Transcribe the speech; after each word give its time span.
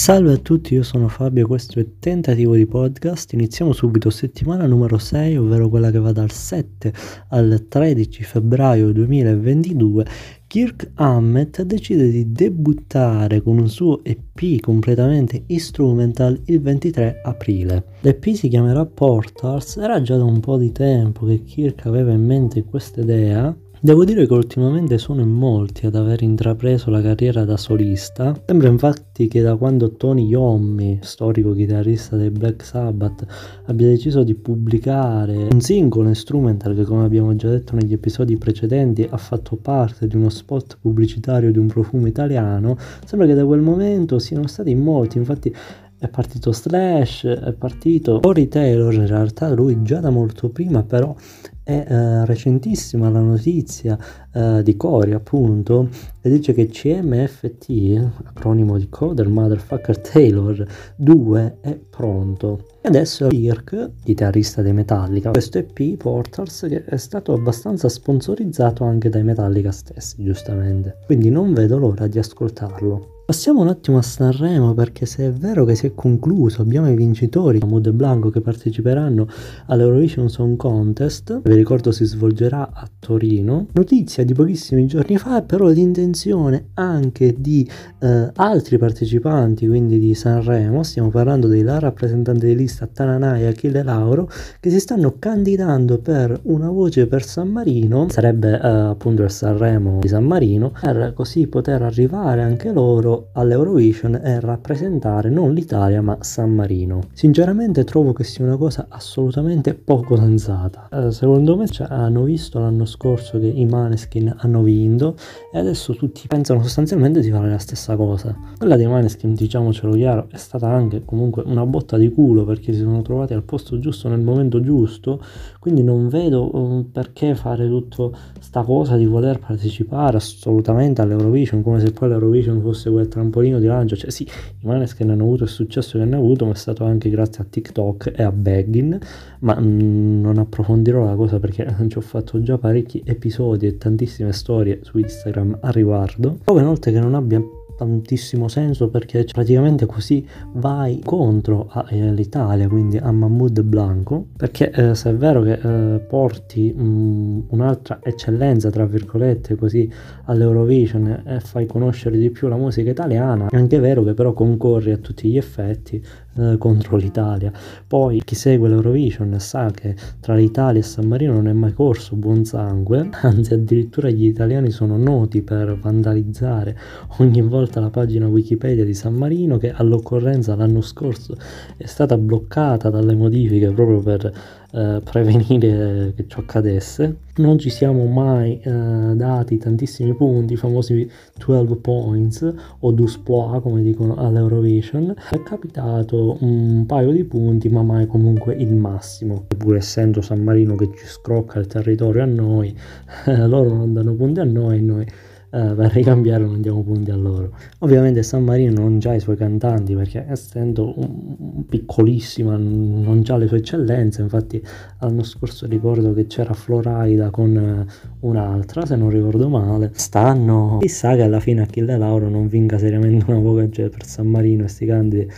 Salve 0.00 0.32
a 0.32 0.36
tutti, 0.38 0.72
io 0.72 0.82
sono 0.82 1.08
Fabio, 1.08 1.46
questo 1.46 1.78
è 1.78 1.86
Tentativo 1.98 2.54
di 2.54 2.64
Podcast. 2.64 3.34
Iniziamo 3.34 3.74
subito 3.74 4.08
settimana 4.08 4.64
numero 4.64 4.96
6, 4.96 5.36
ovvero 5.36 5.68
quella 5.68 5.90
che 5.90 5.98
va 5.98 6.10
dal 6.10 6.30
7 6.30 6.90
al 7.28 7.66
13 7.68 8.22
febbraio 8.22 8.92
2022. 8.92 10.06
Kirk 10.46 10.92
Hammett 10.94 11.60
decide 11.60 12.08
di 12.08 12.32
debuttare 12.32 13.42
con 13.42 13.58
un 13.58 13.68
suo 13.68 14.02
EP 14.02 14.60
completamente 14.60 15.42
instrumental 15.48 16.40
il 16.46 16.62
23 16.62 17.20
aprile. 17.22 17.84
L'EP 18.00 18.30
si 18.30 18.48
chiamerà 18.48 18.86
Portals, 18.86 19.76
era 19.76 20.00
già 20.00 20.16
da 20.16 20.24
un 20.24 20.40
po' 20.40 20.56
di 20.56 20.72
tempo 20.72 21.26
che 21.26 21.42
Kirk 21.42 21.84
aveva 21.84 22.12
in 22.12 22.24
mente 22.24 22.64
questa 22.64 23.02
idea 23.02 23.54
Devo 23.82 24.04
dire 24.04 24.26
che 24.26 24.34
ultimamente 24.34 24.98
sono 24.98 25.22
in 25.22 25.30
molti 25.30 25.86
ad 25.86 25.94
aver 25.94 26.20
intrapreso 26.20 26.90
la 26.90 27.00
carriera 27.00 27.46
da 27.46 27.56
solista. 27.56 28.38
Sembra 28.44 28.68
infatti 28.68 29.26
che 29.26 29.40
da 29.40 29.56
quando 29.56 29.92
Tony 29.92 30.26
Iommi, 30.26 30.98
storico 31.00 31.54
chitarrista 31.54 32.16
dei 32.16 32.28
Black 32.28 32.62
Sabbath, 32.62 33.24
abbia 33.64 33.86
deciso 33.86 34.22
di 34.22 34.34
pubblicare 34.34 35.48
un 35.50 35.62
singolo 35.62 36.08
instrumental 36.08 36.74
che 36.74 36.84
come 36.84 37.06
abbiamo 37.06 37.34
già 37.36 37.48
detto 37.48 37.74
negli 37.74 37.94
episodi 37.94 38.36
precedenti 38.36 39.08
ha 39.08 39.16
fatto 39.16 39.56
parte 39.56 40.06
di 40.06 40.14
uno 40.14 40.28
spot 40.28 40.76
pubblicitario 40.78 41.50
di 41.50 41.58
un 41.58 41.68
profumo 41.68 42.06
italiano, 42.06 42.76
sembra 43.06 43.26
che 43.26 43.32
da 43.32 43.46
quel 43.46 43.62
momento 43.62 44.18
siano 44.18 44.46
stati 44.46 44.74
molti, 44.74 45.16
infatti 45.16 45.54
è 46.00 46.08
partito 46.08 46.50
Slash, 46.50 47.26
è 47.26 47.52
partito 47.52 48.20
Cory 48.20 48.48
Taylor, 48.48 48.92
in 48.94 49.06
realtà 49.06 49.50
lui 49.50 49.82
già 49.82 50.00
da 50.00 50.08
molto 50.08 50.48
prima, 50.48 50.82
però 50.82 51.14
è 51.62 51.84
eh, 51.86 52.24
recentissima 52.24 53.10
la 53.10 53.20
notizia 53.20 53.98
eh, 54.32 54.62
di 54.62 54.78
Cory 54.78 55.12
appunto, 55.12 55.90
e 56.22 56.30
dice 56.30 56.54
che 56.54 56.68
CMFT, 56.68 58.12
acronimo 58.24 58.78
di 58.78 58.88
Coder 58.88 59.28
Motherfucker 59.28 59.98
Taylor 59.98 60.66
2, 60.96 61.58
è 61.60 61.78
pronto. 61.78 62.64
E 62.80 62.88
adesso 62.88 63.28
Kirk, 63.28 63.90
chitarrista 64.02 64.62
dei 64.62 64.72
Metallica, 64.72 65.32
questo 65.32 65.58
EP 65.58 65.98
Portals 65.98 66.66
che 66.66 66.82
è 66.82 66.96
stato 66.96 67.34
abbastanza 67.34 67.90
sponsorizzato 67.90 68.84
anche 68.84 69.10
dai 69.10 69.22
Metallica 69.22 69.70
stessi, 69.70 70.24
giustamente. 70.24 70.96
Quindi 71.04 71.28
non 71.28 71.52
vedo 71.52 71.76
l'ora 71.76 72.06
di 72.06 72.18
ascoltarlo. 72.18 73.19
Passiamo 73.30 73.60
un 73.60 73.68
attimo 73.68 73.96
a 73.96 74.02
Sanremo 74.02 74.74
perché 74.74 75.06
se 75.06 75.26
è 75.26 75.30
vero 75.30 75.64
che 75.64 75.76
si 75.76 75.86
è 75.86 75.94
concluso, 75.94 76.62
abbiamo 76.62 76.90
i 76.90 76.96
vincitori, 76.96 77.60
Mood 77.64 77.86
e 77.86 77.92
Blanco 77.92 78.28
che 78.28 78.40
parteciperanno 78.40 79.28
all'Eurovision 79.66 80.28
Song 80.28 80.56
Contest, 80.56 81.42
vi 81.44 81.54
ricordo 81.54 81.92
si 81.92 82.04
svolgerà 82.06 82.72
a 82.72 82.88
Torino. 82.98 83.68
Notizia 83.70 84.24
di 84.24 84.34
pochissimi 84.34 84.84
giorni 84.86 85.16
fa 85.16 85.42
però 85.42 85.68
l'intenzione 85.68 86.70
anche 86.74 87.36
di 87.38 87.70
eh, 88.00 88.32
altri 88.34 88.78
partecipanti, 88.78 89.68
quindi 89.68 90.00
di 90.00 90.12
Sanremo, 90.12 90.82
stiamo 90.82 91.10
parlando 91.10 91.46
della 91.46 91.78
rappresentante 91.78 92.48
di 92.48 92.56
lista 92.56 92.88
Tananai 92.92 93.42
e 93.42 93.46
Achille 93.46 93.84
Lauro, 93.84 94.28
che 94.58 94.70
si 94.70 94.80
stanno 94.80 95.14
candidando 95.20 95.98
per 95.98 96.36
una 96.46 96.68
voce 96.68 97.06
per 97.06 97.22
San 97.22 97.46
Marino, 97.46 98.08
sarebbe 98.10 98.60
eh, 98.60 98.66
appunto 98.66 99.22
il 99.22 99.30
Sanremo 99.30 100.00
di 100.00 100.08
San 100.08 100.24
Marino, 100.24 100.72
per 100.80 101.12
così 101.14 101.46
poter 101.46 101.82
arrivare 101.82 102.42
anche 102.42 102.72
loro 102.72 103.18
all'Eurovision 103.32 104.14
e 104.22 104.40
rappresentare 104.40 105.30
non 105.30 105.52
l'Italia 105.52 106.02
ma 106.02 106.18
San 106.20 106.54
Marino. 106.54 107.00
Sinceramente 107.12 107.84
trovo 107.84 108.12
che 108.12 108.24
sia 108.24 108.44
una 108.44 108.56
cosa 108.56 108.86
assolutamente 108.88 109.74
poco 109.74 110.16
sensata. 110.16 110.88
Eh, 110.90 111.10
secondo 111.10 111.56
me 111.56 111.68
cioè, 111.68 111.88
hanno 111.90 112.24
visto 112.24 112.58
l'anno 112.58 112.84
scorso 112.84 113.38
che 113.38 113.46
i 113.46 113.64
Maneskin 113.64 114.34
hanno 114.38 114.62
vinto 114.62 115.16
e 115.52 115.58
adesso 115.58 115.94
tutti 115.94 116.26
pensano 116.26 116.62
sostanzialmente 116.62 117.20
di 117.20 117.30
fare 117.30 117.48
la 117.48 117.58
stessa 117.58 117.96
cosa. 117.96 118.36
Quella 118.58 118.76
dei 118.76 118.86
Maneskin, 118.86 119.34
diciamocelo 119.34 119.92
chiaro, 119.92 120.28
è 120.30 120.36
stata 120.36 120.68
anche 120.68 121.04
comunque 121.04 121.42
una 121.44 121.66
botta 121.66 121.96
di 121.96 122.10
culo 122.10 122.44
perché 122.44 122.72
si 122.72 122.80
sono 122.80 123.02
trovati 123.02 123.34
al 123.34 123.42
posto 123.42 123.78
giusto 123.78 124.08
nel 124.08 124.20
momento 124.20 124.60
giusto, 124.60 125.22
quindi 125.58 125.82
non 125.82 126.08
vedo 126.08 126.54
um, 126.56 126.84
perché 126.84 127.34
fare 127.34 127.68
tutta 127.68 128.10
sta 128.40 128.62
cosa 128.62 128.96
di 128.96 129.06
voler 129.06 129.38
partecipare 129.38 130.16
assolutamente 130.16 131.00
all'Eurovision 131.00 131.62
come 131.62 131.80
se 131.80 131.92
poi 131.92 132.08
l'Eurovision 132.08 132.60
fosse 132.60 132.90
quel 132.90 133.08
trampolino 133.10 133.58
di 133.58 133.66
lancio, 133.66 133.96
cioè 133.96 134.10
sì, 134.10 134.22
i 134.22 134.66
Maneskin 134.66 135.10
hanno 135.10 135.24
avuto 135.24 135.44
il 135.44 135.50
successo 135.50 135.98
che 135.98 136.04
hanno 136.04 136.16
avuto, 136.16 136.46
ma 136.46 136.52
è 136.52 136.56
stato 136.56 136.84
anche 136.84 137.10
grazie 137.10 137.42
a 137.42 137.46
TikTok 137.48 138.12
e 138.16 138.22
a 138.22 138.32
Baggin, 138.32 138.98
ma 139.40 139.60
mm, 139.60 140.22
non 140.22 140.38
approfondirò 140.38 141.04
la 141.04 141.14
cosa 141.14 141.38
perché 141.38 141.66
ci 141.88 141.98
ho 141.98 142.00
fatto 142.00 142.40
già 142.42 142.56
parecchi 142.56 143.02
episodi 143.04 143.66
e 143.66 143.76
tantissime 143.76 144.32
storie 144.32 144.80
su 144.82 144.96
Instagram 144.98 145.58
a 145.60 145.70
riguardo. 145.70 146.38
Poi 146.44 146.60
inoltre 146.60 146.92
che 146.92 147.00
non 147.00 147.14
abbia 147.14 147.42
tantissimo 147.80 148.46
senso 148.48 148.90
perché 148.90 149.24
praticamente 149.24 149.86
così 149.86 150.26
vai 150.52 151.00
contro 151.02 151.68
all'Italia, 151.70 152.68
quindi 152.68 152.98
a 152.98 153.10
Mahmoud 153.10 153.62
Blanco, 153.62 154.26
perché 154.36 154.70
eh, 154.70 154.94
se 154.94 155.10
è 155.10 155.14
vero 155.14 155.40
che 155.40 155.52
eh, 155.52 155.98
porti 156.00 156.74
um, 156.76 157.46
un'altra 157.48 158.00
eccellenza, 158.02 158.68
tra 158.70 158.84
virgolette, 158.84 159.54
così 159.54 159.90
all'Eurovision 160.24 161.22
e 161.24 161.40
fai 161.40 161.64
conoscere 161.64 162.18
di 162.18 162.28
più 162.30 162.48
la 162.48 162.56
musica 162.56 162.90
italiana, 162.90 163.46
è 163.48 163.56
anche 163.56 163.78
vero 163.78 164.02
che 164.02 164.12
però 164.12 164.34
concorri 164.34 164.92
a 164.92 164.98
tutti 164.98 165.30
gli 165.30 165.38
effetti 165.38 166.04
eh, 166.36 166.56
contro 166.58 166.96
l'Italia. 166.96 167.52
Poi 167.86 168.22
chi 168.24 168.34
segue 168.34 168.68
l'Eurovision 168.68 169.38
sa 169.38 169.70
che 169.70 169.94
tra 170.20 170.34
l'Italia 170.34 170.80
e 170.80 170.84
San 170.84 171.06
Marino 171.06 171.32
non 171.32 171.48
è 171.48 171.52
mai 171.52 171.72
corso 171.72 172.16
buon 172.16 172.44
sangue, 172.44 173.08
anzi 173.22 173.54
addirittura 173.54 174.08
gli 174.10 174.26
italiani 174.26 174.70
sono 174.70 174.96
noti 174.96 175.42
per 175.42 175.76
vandalizzare 175.78 176.76
ogni 177.18 177.42
volta 177.42 177.80
la 177.80 177.90
pagina 177.90 178.28
Wikipedia 178.28 178.84
di 178.84 178.94
San 178.94 179.14
Marino 179.14 179.56
che 179.56 179.72
all'occorrenza 179.72 180.54
l'anno 180.54 180.80
scorso 180.80 181.36
è 181.76 181.86
stata 181.86 182.16
bloccata 182.16 182.90
dalle 182.90 183.14
modifiche 183.14 183.70
proprio 183.72 184.00
per 184.00 184.32
eh, 184.72 185.00
prevenire 185.02 186.12
che 186.14 186.26
ciò 186.26 186.40
accadesse. 186.40 187.16
Non 187.36 187.58
ci 187.58 187.70
siamo 187.70 188.04
mai 188.04 188.60
eh, 188.60 188.70
dati 189.14 189.56
tantissimi 189.56 190.14
punti, 190.14 190.54
i 190.54 190.56
famosi 190.56 191.10
12 191.44 191.76
points 191.76 192.54
o 192.80 192.92
12 192.92 193.20
points 193.20 193.62
come 193.62 193.82
dicono 193.82 194.14
all'Eurovision. 194.16 195.14
È 195.30 195.42
capitato 195.42 196.36
un 196.40 196.84
paio 196.86 197.12
di 197.12 197.24
punti, 197.24 197.68
ma 197.68 197.82
mai 197.82 198.06
comunque 198.06 198.54
il 198.54 198.74
massimo. 198.74 199.44
Pur 199.56 199.76
essendo 199.76 200.20
San 200.20 200.42
Marino 200.42 200.74
che 200.74 200.90
ci 200.96 201.06
scrocca 201.06 201.58
il 201.58 201.66
territorio 201.66 202.22
a 202.22 202.26
noi, 202.26 202.76
loro 203.26 203.74
non 203.74 203.92
danno 203.92 204.14
punti 204.14 204.40
a 204.40 204.44
noi 204.44 204.76
e 204.76 204.80
noi 204.80 205.06
eh, 205.52 205.74
per 205.74 205.92
ricambiare 205.92 206.44
non 206.44 206.60
diamo 206.60 206.82
punti 206.82 207.10
a 207.10 207.16
loro. 207.16 207.52
Ovviamente 207.80 208.22
San 208.22 208.44
Marino 208.44 208.82
non 208.82 209.00
ha 209.04 209.14
i 209.14 209.20
suoi 209.20 209.36
cantanti 209.36 209.94
perché 209.94 210.24
essendo 210.28 210.94
un, 210.96 211.64
piccolissima 211.68 212.56
non 212.56 213.22
ha 213.26 213.36
le 213.36 213.46
sue 213.46 213.58
eccellenze, 213.58 214.22
infatti 214.22 214.62
l'anno 215.00 215.22
scorso 215.22 215.66
ricordo 215.66 216.12
che 216.12 216.26
c'era 216.26 216.52
Floraida 216.52 217.30
con 217.30 217.56
eh, 217.56 217.92
un'altra, 218.20 218.86
se 218.86 218.96
non 218.96 219.10
ricordo 219.10 219.48
male. 219.48 219.90
Stanno, 219.92 220.78
chissà 220.80 221.16
che 221.16 221.22
alla 221.22 221.40
fine 221.40 221.62
Achille 221.62 221.96
Lauro 221.96 222.28
non 222.28 222.46
vinca 222.46 222.78
seriamente 222.78 223.30
una 223.30 223.40
voce 223.40 223.88
per 223.88 224.06
San 224.06 224.28
Marino 224.28 224.64
e 224.64 224.68
sti 224.68 224.86
candidi 224.86 225.28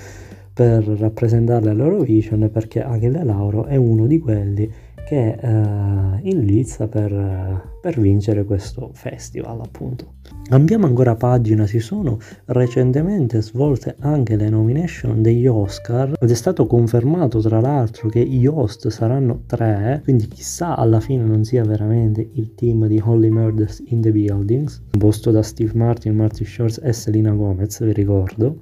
per 0.53 0.85
rappresentarle 0.85 1.71
all'Eurovision 1.71 2.51
perché 2.53 2.83
Achille 2.83 3.25
Lauro 3.25 3.65
è 3.65 3.77
uno 3.77 4.07
di 4.07 4.19
quelli 4.19 4.71
che 5.13 5.37
eh, 5.39 6.21
inizia 6.23 6.89
per, 6.89 7.69
per, 7.83 8.01
vincere 8.01 8.45
questo 8.45 8.93
festival 8.95 9.61
appunto. 9.61 10.15
Cambiamo 10.49 10.87
ancora 10.87 11.15
pagina, 11.17 11.67
si 11.67 11.81
sono 11.81 12.19
recentemente 12.47 13.43
svolte 13.43 13.97
anche 13.99 14.37
le 14.37 14.49
nomination 14.49 15.21
degli 15.21 15.47
Oscar 15.47 16.15
ed 16.19 16.31
è 16.31 16.35
stato 16.35 16.67
confermato 16.67 17.41
tra 17.41 17.61
l'altro 17.61 18.09
che 18.09 18.25
gli 18.25 18.47
host 18.47 18.89
saranno 18.89 19.43
tre, 19.45 20.01
quindi 20.03 20.29
chissà 20.29 20.77
alla 20.77 21.01
fine 21.01 21.25
non 21.25 21.45
sia 21.45 21.63
veramente 21.63 22.27
il 22.33 22.55
team 22.55 22.87
di 22.87 22.99
Holy 23.05 23.29
Murders 23.29 23.83
in 23.89 24.01
the 24.01 24.13
Buildings, 24.13 24.83
composto 24.93 25.31
da 25.31 25.43
Steve 25.43 25.73
Martin, 25.75 26.17
Martin 26.17 26.47
Shorts 26.47 26.81
e 26.83 26.91
Selena 26.95 27.33
Gomez, 27.33 27.85
vi 27.85 27.93
ricordo. 27.93 28.61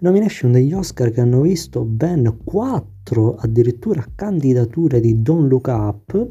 Nomination 0.00 0.52
degli 0.52 0.72
Oscar 0.72 1.10
che 1.10 1.20
hanno 1.20 1.40
visto 1.40 1.82
ben 1.82 2.38
quattro 2.44 3.34
addirittura 3.34 4.06
candidature 4.14 5.00
di 5.00 5.22
Don't 5.22 5.48
Look 5.48 5.66
Up, 5.66 6.28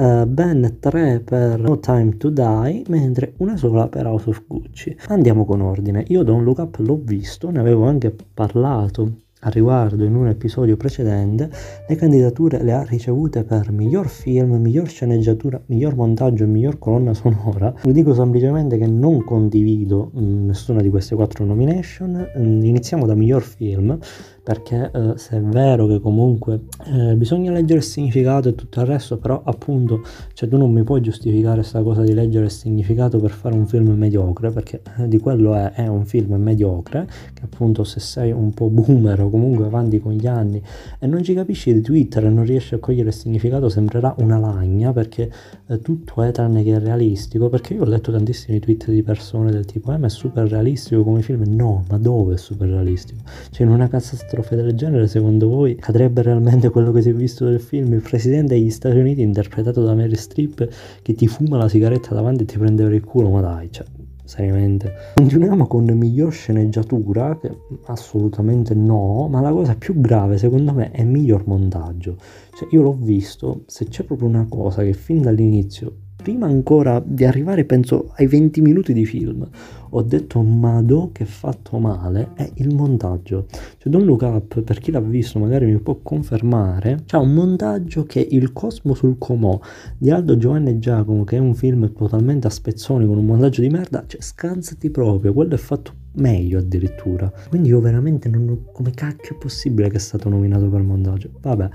Uh, 0.00 0.24
ben 0.24 0.78
3 0.80 1.20
per 1.20 1.60
No 1.60 1.78
Time 1.78 2.16
to 2.16 2.30
Die, 2.30 2.84
mentre 2.88 3.34
una 3.36 3.58
sola 3.58 3.86
per 3.86 4.06
House 4.06 4.30
of 4.30 4.44
Gucci. 4.46 4.96
Andiamo 5.08 5.44
con 5.44 5.60
ordine. 5.60 6.04
Io 6.08 6.22
Don't 6.22 6.42
Look 6.42 6.56
Up 6.56 6.76
l'ho 6.78 6.98
visto, 7.04 7.50
ne 7.50 7.58
avevo 7.58 7.84
anche 7.84 8.16
parlato 8.32 9.16
a 9.40 9.48
riguardo 9.48 10.04
in 10.04 10.14
un 10.14 10.28
episodio 10.28 10.76
precedente, 10.76 11.50
le 11.88 11.96
candidature 11.96 12.62
le 12.62 12.72
ha 12.72 12.82
ricevute 12.82 13.44
per 13.44 13.70
miglior 13.72 14.08
film, 14.08 14.56
miglior 14.56 14.88
sceneggiatura, 14.88 15.60
miglior 15.66 15.94
montaggio 15.94 16.44
e 16.44 16.46
miglior 16.46 16.78
colonna 16.78 17.14
sonora. 17.14 17.72
Vi 17.82 17.92
dico 17.92 18.12
semplicemente 18.12 18.76
che 18.76 18.86
non 18.86 19.24
condivido 19.24 20.10
mm, 20.18 20.46
nessuna 20.46 20.82
di 20.82 20.90
queste 20.90 21.14
quattro 21.14 21.44
nomination. 21.44 22.28
Mm, 22.38 22.64
iniziamo 22.64 23.06
da 23.06 23.14
miglior 23.14 23.42
film 23.42 23.98
perché 24.42 24.90
eh, 24.92 25.12
se 25.16 25.36
è 25.36 25.40
vero 25.40 25.86
che 25.86 26.00
comunque 26.00 26.62
eh, 26.86 27.14
bisogna 27.14 27.52
leggere 27.52 27.78
il 27.78 27.84
significato 27.84 28.48
e 28.48 28.54
tutto 28.54 28.80
il 28.80 28.86
resto, 28.86 29.18
però 29.18 29.40
appunto 29.44 30.02
cioè 30.32 30.48
tu 30.48 30.56
non 30.56 30.72
mi 30.72 30.82
puoi 30.82 31.00
giustificare 31.00 31.56
questa 31.56 31.82
cosa 31.82 32.02
di 32.02 32.12
leggere 32.12 32.46
il 32.46 32.50
significato 32.50 33.18
per 33.18 33.30
fare 33.30 33.54
un 33.54 33.66
film 33.66 33.90
mediocre, 33.90 34.50
perché 34.50 34.82
eh, 34.98 35.08
di 35.08 35.18
quello 35.18 35.54
è, 35.54 35.72
è 35.72 35.86
un 35.86 36.04
film 36.04 36.34
mediocre, 36.34 37.06
che 37.32 37.42
appunto 37.44 37.84
se 37.84 38.00
sei 38.00 38.32
un 38.32 38.52
po' 38.52 38.68
boomer 38.68 39.20
comunque 39.30 39.66
avanti 39.66 40.00
con 40.00 40.12
gli 40.12 40.26
anni 40.26 40.62
e 40.98 41.06
non 41.06 41.22
ci 41.22 41.34
capisci 41.34 41.72
di 41.72 41.80
Twitter 41.80 42.24
e 42.24 42.28
non 42.28 42.44
riesci 42.44 42.74
a 42.74 42.78
cogliere 42.78 43.08
il 43.08 43.14
significato, 43.14 43.68
sembrerà 43.68 44.14
una 44.18 44.38
lagna 44.38 44.92
perché 44.92 45.30
eh, 45.66 45.80
tutto 45.80 46.22
è 46.22 46.32
tranne 46.32 46.62
che 46.62 46.78
realistico, 46.78 47.48
perché 47.48 47.74
io 47.74 47.82
ho 47.82 47.86
letto 47.86 48.12
tantissimi 48.12 48.58
tweet 48.58 48.90
di 48.90 49.02
persone 49.02 49.50
del 49.50 49.64
tipo, 49.64 49.92
eh 49.92 49.98
ma 49.98 50.06
è 50.06 50.10
super 50.10 50.48
realistico 50.48 51.02
come 51.02 51.22
film, 51.22 51.44
no, 51.46 51.84
ma 51.88 51.98
dove 51.98 52.34
è 52.34 52.38
super 52.38 52.68
realistico? 52.68 53.20
Cioè 53.50 53.66
in 53.66 53.72
una 53.72 53.88
catastrofe 53.88 54.56
del 54.56 54.74
genere, 54.74 55.06
secondo 55.06 55.48
voi 55.48 55.76
cadrebbe 55.76 56.22
realmente 56.22 56.68
quello 56.70 56.92
che 56.92 57.02
si 57.02 57.10
è 57.10 57.14
visto 57.14 57.44
nel 57.44 57.60
film? 57.60 57.92
Il 57.92 58.02
presidente 58.02 58.54
degli 58.54 58.70
Stati 58.70 58.98
Uniti 58.98 59.22
interpretato 59.22 59.82
da 59.84 59.94
Mary 59.94 60.16
Streep 60.16 60.68
che 61.02 61.14
ti 61.14 61.26
fuma 61.26 61.56
la 61.56 61.68
sigaretta 61.68 62.14
davanti 62.14 62.42
e 62.42 62.46
ti 62.46 62.58
prende 62.58 62.82
per 62.82 62.92
il 62.94 63.04
culo, 63.04 63.30
ma 63.30 63.40
dai, 63.40 63.68
cioè, 63.70 63.86
seriamente. 64.30 64.92
Continuiamo 65.16 65.66
con 65.66 65.84
miglior 65.86 66.32
sceneggiatura, 66.32 67.36
che 67.36 67.50
assolutamente 67.86 68.74
no, 68.74 69.26
ma 69.28 69.40
la 69.40 69.50
cosa 69.50 69.74
più 69.74 70.00
grave 70.00 70.38
secondo 70.38 70.72
me 70.72 70.92
è 70.92 71.02
miglior 71.02 71.46
montaggio. 71.46 72.16
Cioè 72.54 72.68
io 72.70 72.82
l'ho 72.82 72.96
visto, 72.96 73.64
se 73.66 73.86
c'è 73.86 74.04
proprio 74.04 74.28
una 74.28 74.46
cosa 74.48 74.82
che 74.84 74.92
fin 74.92 75.20
dall'inizio 75.20 75.96
prima 76.20 76.46
ancora 76.46 77.02
di 77.04 77.24
arrivare 77.24 77.64
penso 77.64 78.12
ai 78.16 78.26
20 78.26 78.60
minuti 78.60 78.92
di 78.92 79.06
film 79.06 79.48
ho 79.90 80.02
detto 80.02 80.42
Mado 80.42 81.10
che 81.12 81.24
fatto 81.24 81.78
male 81.78 82.30
è 82.34 82.48
il 82.54 82.74
montaggio. 82.74 83.46
Cioè 83.50 83.90
Don't 83.90 84.04
Look 84.04 84.22
Up 84.22 84.60
per 84.60 84.78
chi 84.78 84.90
l'ha 84.90 85.00
visto 85.00 85.38
magari 85.38 85.66
mi 85.66 85.78
può 85.78 85.98
confermare 86.02 87.02
c'è 87.06 87.16
un 87.16 87.32
montaggio 87.32 88.04
che 88.04 88.26
il 88.30 88.52
Cosmo 88.52 88.94
sul 88.94 89.16
Comò 89.18 89.58
di 89.96 90.10
Aldo 90.10 90.36
Giovanni 90.36 90.70
e 90.70 90.78
Giacomo 90.78 91.24
che 91.24 91.36
è 91.36 91.40
un 91.40 91.54
film 91.54 91.92
totalmente 91.92 92.46
a 92.46 92.50
spezzoni 92.50 93.06
con 93.06 93.18
un 93.18 93.26
montaggio 93.26 93.60
di 93.62 93.68
merda 93.68 94.04
cioè 94.06 94.20
scansati 94.20 94.90
proprio 94.90 95.32
quello 95.32 95.54
è 95.54 95.58
fatto 95.58 95.92
meglio 96.12 96.58
addirittura 96.58 97.32
quindi 97.48 97.68
io 97.68 97.80
veramente 97.80 98.28
non 98.28 98.48
ho 98.48 98.72
come 98.72 98.90
cacchio 98.90 99.34
è 99.34 99.38
possibile 99.38 99.88
che 99.88 99.96
è 99.96 100.00
stato 100.00 100.28
nominato 100.28 100.68
per 100.68 100.82
montaggio 100.82 101.30
vabbè 101.40 101.68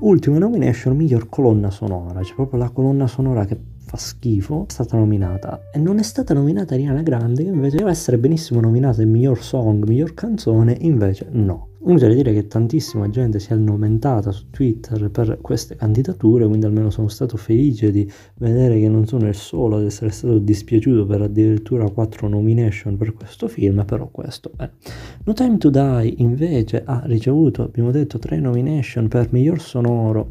ultima 0.00 0.38
nomination 0.38 0.96
miglior 0.96 1.28
colonna 1.28 1.70
sonora 1.70 2.22
cioè 2.22 2.34
proprio 2.34 2.58
la 2.58 2.70
colonna 2.70 3.06
sonora 3.06 3.44
che 3.44 3.76
fa 3.88 3.96
schifo, 3.96 4.66
è 4.68 4.70
stata 4.70 4.98
nominata. 4.98 5.70
E 5.72 5.78
non 5.78 5.98
è 5.98 6.02
stata 6.02 6.34
nominata 6.34 6.74
Ariana 6.74 7.00
Grande, 7.00 7.42
che 7.42 7.48
invece 7.48 7.78
deve 7.78 7.90
essere 7.90 8.18
benissimo 8.18 8.60
nominata 8.60 9.00
in 9.00 9.10
miglior 9.10 9.42
song, 9.42 9.82
miglior 9.86 10.12
canzone, 10.12 10.76
invece 10.80 11.26
no. 11.30 11.67
Inutile 11.80 12.12
dire 12.12 12.32
che 12.34 12.48
tantissima 12.48 13.08
gente 13.08 13.38
si 13.38 13.52
è 13.52 13.56
lamentata 13.56 14.32
su 14.32 14.50
Twitter 14.50 15.10
per 15.10 15.38
queste 15.40 15.76
candidature, 15.76 16.44
quindi 16.46 16.66
almeno 16.66 16.90
sono 16.90 17.06
stato 17.06 17.36
felice 17.36 17.92
di 17.92 18.10
vedere 18.38 18.80
che 18.80 18.88
non 18.88 19.06
sono 19.06 19.28
il 19.28 19.34
solo 19.36 19.76
ad 19.76 19.84
essere 19.84 20.10
stato 20.10 20.38
dispiaciuto 20.38 21.06
per 21.06 21.22
addirittura 21.22 21.88
4 21.88 22.26
nomination 22.26 22.96
per 22.96 23.14
questo 23.14 23.46
film, 23.46 23.84
però 23.84 24.08
questo 24.08 24.50
è. 24.56 24.68
No 25.24 25.32
Time 25.32 25.56
to 25.58 25.70
Die 25.70 26.14
invece 26.18 26.82
ha 26.84 27.02
ricevuto, 27.06 27.62
abbiamo 27.62 27.92
detto, 27.92 28.18
3 28.18 28.40
nomination 28.40 29.06
per 29.06 29.28
miglior 29.30 29.60
sonoro, 29.60 30.30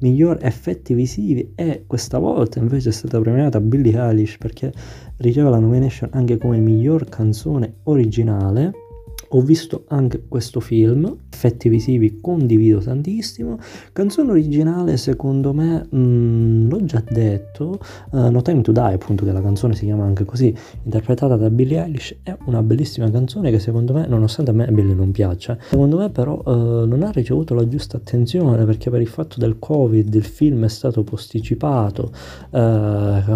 miglior 0.00 0.38
effetti 0.42 0.94
visivi 0.94 1.52
e 1.54 1.84
questa 1.86 2.18
volta 2.18 2.58
invece 2.58 2.88
è 2.88 2.92
stata 2.92 3.20
premiata 3.20 3.60
Billie 3.60 3.96
Eilish 3.96 4.36
perché 4.36 4.72
riceve 5.18 5.48
la 5.48 5.60
nomination 5.60 6.10
anche 6.12 6.38
come 6.38 6.58
miglior 6.58 7.08
canzone 7.08 7.76
originale 7.84 8.72
ho 9.30 9.40
visto 9.42 9.84
anche 9.88 10.22
questo 10.26 10.60
film, 10.60 11.14
effetti 11.30 11.68
visivi 11.68 12.18
condivido 12.20 12.78
tantissimo, 12.78 13.58
canzone 13.92 14.30
originale 14.30 14.96
secondo 14.96 15.52
me, 15.52 15.86
mh, 15.88 15.98
mm, 15.98 16.68
l'ho 16.68 16.84
già 16.84 17.02
detto, 17.08 17.78
uh, 18.10 18.30
No 18.30 18.42
Time 18.42 18.62
to 18.62 18.72
Die 18.72 18.92
appunto 18.92 19.24
che 19.24 19.32
la 19.32 19.42
canzone 19.42 19.74
si 19.74 19.84
chiama 19.84 20.04
anche 20.04 20.24
così, 20.24 20.54
interpretata 20.84 21.36
da 21.36 21.50
Billie 21.50 21.82
Eilish, 21.82 22.16
è 22.22 22.36
una 22.46 22.62
bellissima 22.62 23.10
canzone 23.10 23.50
che 23.50 23.58
secondo 23.58 23.92
me, 23.92 24.06
nonostante 24.06 24.50
a 24.50 24.54
me 24.54 24.66
Billie 24.68 24.94
non 24.94 25.10
piaccia, 25.10 25.58
secondo 25.60 25.98
me 25.98 26.08
però 26.10 26.42
uh, 26.44 26.86
non 26.86 27.02
ha 27.02 27.10
ricevuto 27.10 27.54
la 27.54 27.68
giusta 27.68 27.98
attenzione 27.98 28.64
perché 28.64 28.90
per 28.90 29.00
il 29.00 29.08
fatto 29.08 29.38
del 29.38 29.58
covid 29.58 30.12
il 30.14 30.24
film 30.24 30.64
è 30.64 30.68
stato 30.68 31.02
posticipato, 31.02 32.12
uh, 32.50 32.58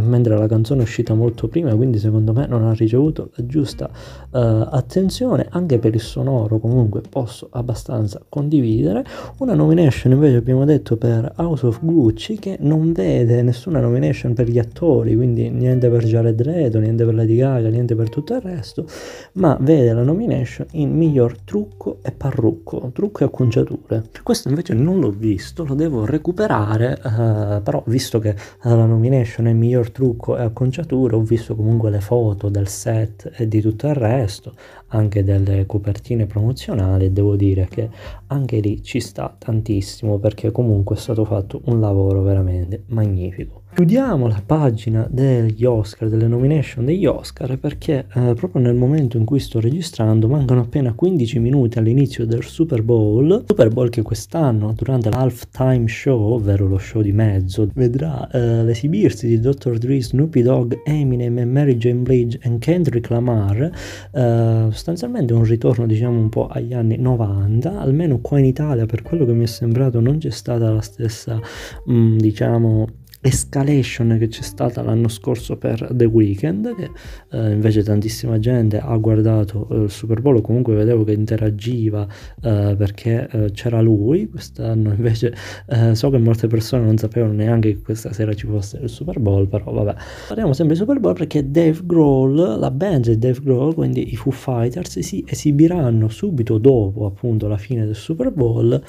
mentre 0.01 0.39
la 0.39 0.47
canzone 0.47 0.81
è 0.81 0.85
uscita 0.85 1.15
molto 1.15 1.49
prima, 1.49 1.75
quindi 1.75 1.99
secondo 1.99 2.33
me 2.33 2.47
non 2.47 2.65
ha 2.65 2.73
ricevuto 2.73 3.31
la 3.35 3.47
giusta 3.47 3.91
attenzione 4.33 5.47
anche 5.51 5.79
per 5.83 5.95
il 5.95 6.01
sonoro 6.01 6.61
comunque 6.61 7.03
posso 7.09 7.49
abbastanza 7.51 8.23
condividere. 8.29 9.05
Una 9.39 9.55
nomination 9.55 10.13
invece 10.13 10.37
abbiamo 10.37 10.65
detto 10.65 10.97
per 10.97 11.33
House 11.37 11.67
of 11.67 11.81
Gucci 11.83 12.39
che 12.39 12.57
non 12.61 12.93
vede 12.93 13.43
nessuna 13.43 13.81
nomination 13.81 14.33
per 14.33 14.49
gli 14.49 14.61
attori, 14.61 15.17
quindi 15.17 15.51
niente 15.51 15.91
per 15.91 16.05
Jared 16.05 16.41
Leto, 16.41 16.79
niente 16.79 17.05
per 17.05 17.15
Lady 17.15 17.35
Gaga, 17.35 17.69
niente 17.69 17.97
per 17.97 18.09
tutto 18.09 18.35
il 18.35 18.41
resto, 18.41 18.87
ma 19.33 19.57
vede 19.61 19.93
la 19.93 20.05
nomination 20.05 20.69
in 20.73 20.97
miglior 20.97 21.37
trucco 21.39 21.99
e 22.03 22.13
parrucco, 22.13 22.91
trucco 22.95 23.23
e 23.23 23.25
acconciature. 23.25 24.05
Questo 24.23 24.49
invece 24.49 24.75
non 24.75 25.01
l'ho 25.01 25.11
visto, 25.11 25.65
lo 25.65 25.75
devo 25.75 26.05
recuperare, 26.05 26.93
eh, 26.93 27.61
però 27.61 27.83
visto 27.87 28.21
che 28.21 28.37
la 28.63 28.87
nomination 28.87 29.49
è 29.49 29.53
miglior 29.53 29.91
trucco 29.91 30.37
e 30.37 30.43
acconciature, 30.43 31.17
ho 31.17 31.23
visto 31.23 31.57
comunque 31.57 31.91
le 31.91 32.01
foto 32.01 32.49
del 32.49 32.69
set 32.69 33.33
e 33.35 33.49
di 33.49 33.61
tutto 33.61 33.89
il 33.89 33.95
resto, 33.95 34.55
anche 34.89 35.25
delle 35.25 35.67
copertine 35.73 36.27
promozionali 36.27 37.07
e 37.07 37.11
devo 37.13 37.35
dire 37.35 37.67
che 37.67 37.89
anche 38.27 38.61
lì 38.61 38.83
ci 38.83 39.01
sta 39.01 39.35
tantissimo 39.39 40.19
perché 40.19 40.51
comunque 40.51 40.97
è 40.97 40.99
stato 40.99 41.25
fatto 41.25 41.63
un 41.65 41.81
lavoro 41.81 42.21
veramente 42.21 42.83
magnifico. 42.89 43.62
Chiudiamo 43.75 44.29
la 44.29 44.43
pagina 44.45 45.09
degli 45.11 45.65
Oscar, 45.65 46.11
delle 46.11 46.27
nomination 46.27 46.85
degli 46.85 47.07
Oscar, 47.07 47.59
perché 47.59 48.05
eh, 48.13 48.35
proprio 48.35 48.61
nel 48.61 48.75
momento 48.75 49.17
in 49.17 49.25
cui 49.25 49.41
sto 49.41 49.61
registrando 49.61 50.29
mancano 50.29 50.61
appena 50.61 50.93
15 50.93 51.39
minuti 51.39 51.79
all'inizio 51.79 52.27
del 52.27 52.45
Super 52.45 52.83
Bowl. 52.83 53.45
Super 53.47 53.71
Bowl 53.71 53.89
che 53.89 54.03
quest'anno, 54.03 54.75
durante 54.77 55.09
l'halftime 55.09 55.89
show, 55.89 56.35
ovvero 56.35 56.69
lo 56.69 56.77
show 56.77 57.01
di 57.01 57.13
mezzo, 57.13 57.67
vedrà 57.73 58.29
eh, 58.31 58.63
l'esibirsi 58.63 59.27
di 59.27 59.41
Dr. 59.41 59.79
Dre, 59.79 60.03
Snoopy 60.03 60.43
Dogg, 60.43 60.75
Eminem 60.85 61.41
Mary 61.49 61.79
Jane 61.79 62.01
Blige 62.01 62.41
e 62.43 62.59
Kendrick 62.59 63.09
Lamar. 63.09 63.71
Eh, 64.13 64.67
sostanzialmente 64.71 65.33
un 65.33 65.45
ritorno, 65.45 65.87
diciamo, 65.87 66.19
un 66.19 66.29
po' 66.29 66.47
agli 66.47 66.75
anni 66.75 66.99
90. 66.99 67.81
Almeno 67.81 68.21
qua 68.21 68.39
in 68.39 68.45
Italia, 68.45 68.85
per 68.85 69.01
quello 69.01 69.25
che 69.25 69.33
mi 69.33 69.45
è 69.45 69.49
sembrato, 69.49 69.99
non 69.99 70.19
c'è 70.19 70.31
stata 70.31 70.71
la 70.71 70.83
stessa, 70.83 71.41
mh, 71.87 71.95
mm, 71.95 72.17
diciamo, 72.19 72.87
escalation 73.23 74.17
che 74.19 74.27
c'è 74.27 74.43
stata 74.43 74.83
l'anno 74.83 75.07
scorso 75.07 75.57
per 75.57 75.89
The 75.93 76.05
Weeknd 76.07 76.75
che 76.75 76.91
eh, 77.31 77.53
invece 77.53 77.85
tantissima 77.85 78.39
gente 78.41 78.81
ha 78.81 78.97
guardato 78.97 79.69
eh, 79.71 79.77
il 79.85 79.91
Super 79.91 80.21
Bowl 80.21 80.41
comunque 80.41 80.75
vedevo 80.75 81.05
che 81.05 81.13
interagiva 81.13 82.07
eh, 82.43 82.75
perché 82.77 83.29
eh, 83.31 83.51
c'era 83.53 83.81
lui 83.81 84.29
quest'anno 84.29 84.93
invece 84.93 85.35
eh, 85.69 85.95
so 85.95 86.11
che 86.11 86.19
molte 86.19 86.49
persone 86.49 86.85
non 86.85 86.99
sapevano 86.99 87.33
neanche 87.33 87.75
che 87.75 87.81
questa 87.81 88.13
sera 88.13 88.35
ci 88.35 88.47
fosse 88.47 88.79
il 88.83 88.89
Super 88.89 89.21
Bowl 89.21 89.47
però 89.47 89.71
vabbè. 89.71 89.95
Parliamo 90.27 90.53
sempre 90.53 90.75
di 90.75 90.81
Super 90.81 90.99
Bowl 90.99 91.15
perché 91.15 91.49
Dave 91.49 91.79
Grohl 91.85 92.59
la 92.59 92.71
band 92.73 93.09
di 93.09 93.19
Dave 93.19 93.41
Grohl 93.41 93.75
quindi 93.75 94.13
i 94.13 94.17
Foo 94.17 94.33
Fighters 94.33 94.99
si 94.99 95.25
esibiranno 95.27 96.09
subito 96.09 96.59
dopo 96.59 97.07
appunto 97.07 97.47
la 97.47 97.57
fine 97.57 97.85
del 97.85 97.95
Super 97.95 98.33
Bowl 98.33 98.83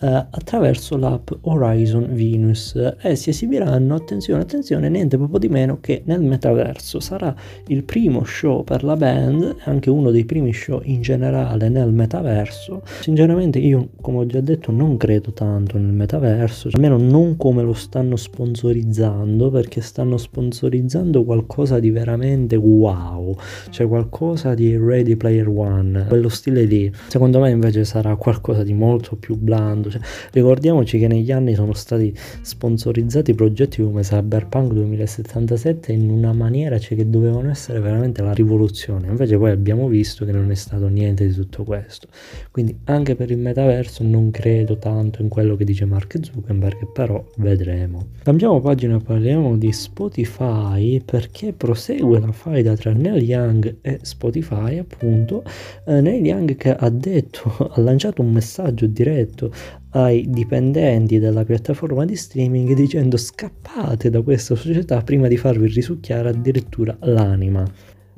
eh, 0.00 0.06
attraverso 0.06 0.96
l'app 0.96 1.30
Horizon 1.42 2.08
Venus 2.12 2.74
e 3.00 3.16
si 3.16 3.30
esibiranno, 3.30 3.94
attenzione, 3.94 4.42
attenzione, 4.42 4.88
niente 4.88 5.16
proprio 5.16 5.38
di 5.38 5.48
meno 5.48 5.78
che 5.80 6.02
nel 6.06 6.22
metaverso. 6.22 7.00
Sarà 7.00 7.34
il 7.68 7.84
primo 7.84 8.24
show 8.24 8.64
per 8.64 8.84
la 8.84 8.96
band, 8.96 9.56
anche 9.64 9.90
uno 9.90 10.10
dei 10.10 10.24
primi 10.24 10.52
show 10.52 10.80
in 10.84 11.00
generale 11.02 11.68
nel 11.68 11.92
metaverso. 11.92 12.82
Sinceramente 13.00 13.58
io, 13.58 13.90
come 14.00 14.18
ho 14.18 14.26
già 14.26 14.40
detto, 14.40 14.70
non 14.72 14.96
credo 14.96 15.32
tanto 15.32 15.78
nel 15.78 15.92
metaverso, 15.92 16.68
almeno 16.72 16.96
non 16.98 17.36
come 17.36 17.62
lo 17.62 17.74
stanno 17.74 18.16
sponsorizzando, 18.16 19.50
perché 19.50 19.80
stanno 19.80 20.16
sponsorizzando 20.16 21.24
qualcosa 21.24 21.78
di 21.78 21.90
veramente 21.90 22.56
wow 22.56 23.36
c'è 23.70 23.86
qualcosa 23.86 24.54
di 24.54 24.76
Ready 24.76 25.16
Player 25.16 25.48
One, 25.48 26.04
quello 26.06 26.28
stile 26.28 26.64
lì. 26.64 26.92
Secondo 27.08 27.40
me 27.40 27.50
invece 27.50 27.84
sarà 27.84 28.16
qualcosa 28.16 28.62
di 28.62 28.72
molto 28.72 29.16
più 29.16 29.36
blando. 29.36 29.90
Cioè, 29.94 30.02
ricordiamoci 30.32 30.98
che 30.98 31.06
negli 31.06 31.30
anni 31.30 31.54
sono 31.54 31.72
stati 31.72 32.12
sponsorizzati 32.40 33.34
progetti 33.34 33.82
come 33.82 34.02
Cyberpunk 34.02 34.72
2077 34.72 35.92
in 35.92 36.10
una 36.10 36.32
maniera 36.32 36.78
cioè, 36.78 36.96
che 36.96 37.08
dovevano 37.08 37.50
essere 37.50 37.78
veramente 37.80 38.22
la 38.22 38.32
rivoluzione. 38.32 39.06
Invece 39.08 39.38
poi 39.38 39.50
abbiamo 39.50 39.86
visto 39.88 40.24
che 40.24 40.32
non 40.32 40.50
è 40.50 40.54
stato 40.54 40.88
niente 40.88 41.26
di 41.26 41.32
tutto 41.32 41.62
questo. 41.64 42.08
Quindi 42.50 42.76
anche 42.84 43.14
per 43.14 43.30
il 43.30 43.38
metaverso 43.38 44.02
non 44.02 44.30
credo 44.30 44.78
tanto 44.78 45.22
in 45.22 45.28
quello 45.28 45.56
che 45.56 45.64
dice 45.64 45.84
Mark 45.84 46.18
Zuckerberg, 46.20 46.90
però 46.92 47.24
vedremo. 47.36 48.06
Cambiamo 48.22 48.60
pagina, 48.60 48.98
parliamo 48.98 49.56
di 49.56 49.72
Spotify 49.72 51.00
perché 51.04 51.52
prosegue 51.52 52.18
la 52.18 52.32
faida 52.32 52.74
tra 52.74 52.92
Neil 52.92 53.22
Young 53.22 53.76
e 53.80 53.98
Spotify, 54.02 54.78
appunto. 54.78 55.44
Eh, 55.86 56.00
Neil 56.00 56.24
Young 56.24 56.56
che 56.56 56.74
ha 56.74 56.88
detto, 56.90 57.54
ha 57.72 57.80
lanciato 57.80 58.22
un 58.22 58.32
messaggio 58.32 58.86
diretto 58.86 59.52
ai 59.94 60.28
dipendenti 60.28 61.18
della 61.18 61.44
piattaforma 61.44 62.04
di 62.04 62.16
streaming 62.16 62.74
dicendo 62.74 63.16
scappate 63.16 64.10
da 64.10 64.22
questa 64.22 64.54
società 64.56 65.00
prima 65.02 65.28
di 65.28 65.36
farvi 65.36 65.68
risucchiare 65.68 66.30
addirittura 66.30 66.96
l'anima. 67.00 67.64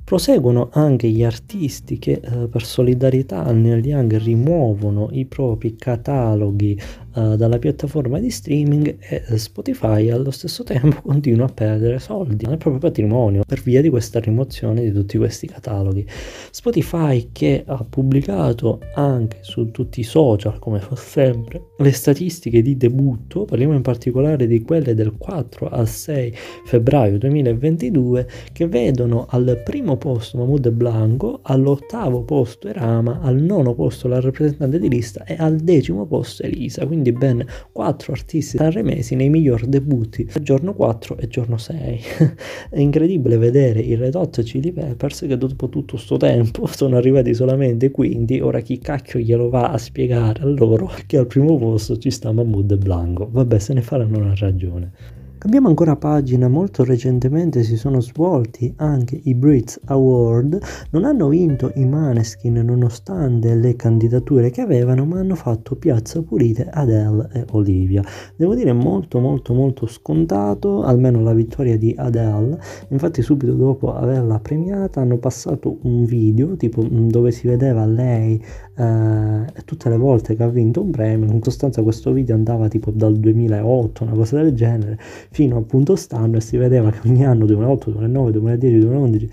Proseguono 0.02 0.68
anche 0.72 1.08
gli 1.08 1.24
artisti 1.24 1.98
che 1.98 2.20
eh, 2.22 2.46
per 2.46 2.64
solidarietà 2.64 3.44
a 3.44 3.50
Neil 3.50 3.84
Young 3.84 4.16
rimuovono 4.18 5.08
i 5.10 5.26
propri 5.26 5.74
cataloghi 5.74 6.80
eh, 7.16 7.36
dalla 7.36 7.58
piattaforma 7.58 8.18
di 8.18 8.28
streaming 8.28 8.98
e 9.00 9.38
Spotify 9.38 10.10
allo 10.10 10.30
stesso 10.30 10.62
tempo 10.64 11.00
continua 11.06 11.46
a 11.46 11.52
perdere 11.52 11.98
soldi 11.98 12.44
nel 12.46 12.58
proprio 12.58 12.78
patrimonio 12.80 13.42
per 13.46 13.62
via 13.62 13.80
di 13.80 13.88
questa 13.88 14.20
rimozione 14.20 14.82
di 14.82 14.92
tutti 14.92 15.16
questi 15.16 15.46
cataloghi. 15.46 16.06
Spotify 16.50 17.30
che 17.32 17.64
ha 17.66 17.84
pubblicato 17.88 18.80
anche 18.94 19.38
su 19.40 19.70
tutti 19.70 20.00
i 20.00 20.02
social, 20.02 20.58
come 20.58 20.78
fa 20.80 20.94
sempre, 20.94 21.68
le 21.78 21.92
statistiche 21.92 22.60
di 22.60 22.76
debutto, 22.76 23.44
parliamo 23.44 23.74
in 23.74 23.82
particolare 23.82 24.46
di 24.46 24.60
quelle 24.60 24.94
del 24.94 25.16
4 25.16 25.68
al 25.68 25.88
6 25.88 26.34
febbraio 26.64 27.18
2022, 27.18 28.28
che 28.52 28.66
vedono 28.66 29.26
al 29.30 29.62
primo 29.64 29.96
posto 29.96 30.38
Mahmoud 30.38 30.70
Blanco, 30.70 31.40
all'ottavo 31.42 32.22
posto 32.24 32.68
Erama, 32.68 33.20
al 33.20 33.36
nono 33.36 33.74
posto 33.74 34.06
la 34.06 34.20
rappresentante 34.20 34.78
di 34.78 34.88
lista 34.88 35.24
e 35.24 35.36
al 35.38 35.56
decimo 35.56 36.04
posto 36.06 36.42
Elisa. 36.42 36.86
Quindi 36.86 37.05
quindi 37.06 37.12
ben 37.12 37.46
4 37.72 38.12
artisti 38.12 38.56
sanremesi 38.56 39.14
nei 39.14 39.28
miglior 39.28 39.66
debutti 39.66 40.28
giorno 40.40 40.74
4 40.74 41.18
e 41.18 41.28
giorno 41.28 41.56
6. 41.56 42.00
È 42.70 42.78
incredibile 42.80 43.36
vedere 43.36 43.80
i 43.80 43.94
Red 43.94 44.14
Hot 44.14 44.42
Chili 44.42 44.72
Peppers 44.72 45.20
che 45.20 45.36
dopo 45.36 45.68
tutto 45.68 45.96
sto 45.96 46.16
tempo 46.16 46.66
sono 46.72 46.96
arrivati 46.96 47.34
solamente 47.34 47.90
quindi, 47.90 48.40
ora 48.40 48.60
chi 48.60 48.78
cacchio 48.78 49.20
glielo 49.20 49.48
va 49.48 49.70
a 49.70 49.78
spiegare 49.78 50.42
a 50.42 50.46
loro 50.46 50.90
che 51.06 51.16
al 51.16 51.26
primo 51.26 51.56
posto 51.56 51.96
ci 51.98 52.10
sta 52.10 52.32
Mahmoud 52.32 52.76
Blanco. 52.76 53.28
Vabbè, 53.30 53.58
se 53.58 53.74
ne 53.74 53.82
faranno 53.82 54.18
una 54.18 54.34
ragione. 54.36 55.24
Cambiamo 55.38 55.68
ancora 55.68 55.96
pagina, 55.96 56.48
molto 56.48 56.82
recentemente 56.82 57.62
si 57.62 57.76
sono 57.76 58.00
svolti 58.00 58.72
anche 58.76 59.20
i 59.24 59.34
Brits 59.34 59.78
Award, 59.84 60.58
non 60.92 61.04
hanno 61.04 61.28
vinto 61.28 61.72
i 61.74 61.84
Maneskin 61.84 62.54
nonostante 62.54 63.54
le 63.54 63.76
candidature 63.76 64.48
che 64.48 64.62
avevano, 64.62 65.04
ma 65.04 65.18
hanno 65.18 65.34
fatto 65.34 65.76
piazza 65.76 66.22
pulite 66.22 66.66
Adele 66.70 67.28
e 67.34 67.44
Olivia. 67.50 68.02
Devo 68.34 68.54
dire 68.54 68.72
molto 68.72 69.20
molto 69.20 69.52
molto 69.52 69.86
scontato, 69.86 70.82
almeno 70.82 71.20
la 71.20 71.34
vittoria 71.34 71.76
di 71.76 71.94
Adele, 71.94 72.58
infatti 72.88 73.20
subito 73.20 73.52
dopo 73.52 73.94
averla 73.94 74.38
premiata 74.38 75.02
hanno 75.02 75.18
passato 75.18 75.80
un 75.82 76.06
video 76.06 76.56
tipo 76.56 76.82
dove 76.82 77.30
si 77.30 77.46
vedeva 77.46 77.84
lei 77.84 78.42
eh, 78.74 79.44
tutte 79.66 79.88
le 79.90 79.96
volte 79.98 80.34
che 80.34 80.42
ha 80.42 80.48
vinto 80.48 80.80
un 80.80 80.90
premio, 80.90 81.30
in 81.30 81.42
sostanza 81.42 81.82
questo 81.82 82.12
video 82.12 82.34
andava 82.34 82.68
tipo 82.68 82.90
dal 82.90 83.16
2008, 83.16 84.02
una 84.02 84.12
cosa 84.12 84.42
del 84.42 84.54
genere, 84.54 84.98
fino 85.36 85.58
appunto 85.58 85.96
stanno 85.96 86.38
e 86.38 86.40
si 86.40 86.56
vedeva 86.56 86.90
che 86.90 87.06
ogni 87.06 87.22
anno 87.22 87.44
2008, 87.44 87.90
2009, 87.90 88.30
2010, 88.32 88.78
2011 88.78 89.30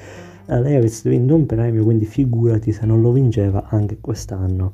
eh, 0.48 0.60
lei 0.60 0.76
avesse 0.76 1.10
vinto 1.10 1.34
un 1.34 1.46
premio, 1.46 1.86
quindi 1.86 2.04
figurati 2.04 2.74
se 2.74 2.86
non 2.86 3.00
lo 3.00 3.14
vinceva 3.14 3.68
anche 3.70 4.00
quest'anno. 4.02 4.74